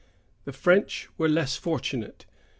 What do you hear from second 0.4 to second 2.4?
The French were less fortunate.